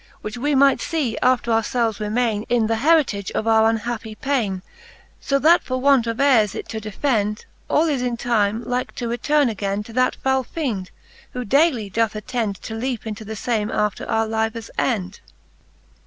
[0.23, 2.43] Which we might fee after our felves remaine.
[2.49, 4.63] In th'heritage of our unhappie paine:
[5.19, 7.45] So that for want of heires it to defend.
[7.69, 10.89] All is in time like to returne againe To that foul feend,
[11.33, 15.19] who dayly doth attend To leape into the fame after our lives end.